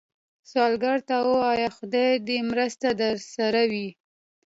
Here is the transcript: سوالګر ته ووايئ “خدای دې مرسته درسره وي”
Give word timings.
سوالګر 0.49 0.97
ته 1.07 1.15
ووايئ 1.27 1.67
“خدای 1.77 2.11
دې 2.27 2.37
مرسته 2.51 2.87
درسره 3.01 3.61
وي” 3.71 3.87